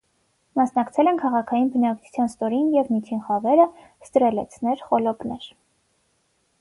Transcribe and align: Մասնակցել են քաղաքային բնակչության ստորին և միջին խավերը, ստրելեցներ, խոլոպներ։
Մասնակցել 0.59 1.09
են 1.11 1.19
քաղաքային 1.23 1.67
բնակչության 1.75 2.31
ստորին 2.31 2.71
և 2.77 2.89
միջին 2.95 3.21
խավերը, 3.29 3.67
ստրելեցներ, 4.07 4.83
խոլոպներ։ 4.89 5.47